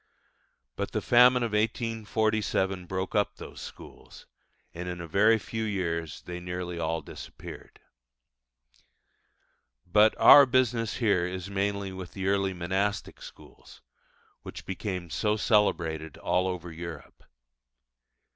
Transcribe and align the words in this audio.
But 0.75 0.93
the 0.93 1.01
famine 1.03 1.43
of 1.43 1.51
1847 1.51 2.87
broke 2.87 3.13
up 3.13 3.35
those 3.35 3.61
schools, 3.61 4.25
and 4.73 4.89
in 4.89 4.99
a 4.99 5.05
very 5.07 5.37
few 5.37 5.63
years 5.63 6.23
they 6.23 6.39
nearly 6.39 6.79
all 6.79 7.01
disappeared. 7.03 7.79
But 9.85 10.17
our 10.17 10.47
business 10.47 10.95
here 10.95 11.27
is 11.27 11.51
mainly 11.51 11.91
with 11.91 12.13
the 12.13 12.25
early 12.29 12.55
monastic 12.55 13.21
schools, 13.21 13.83
which 14.41 14.65
became 14.65 15.11
so 15.11 15.37
celebrated 15.37 16.17
all 16.17 16.47
over 16.47 16.71
Europe. 16.71 17.23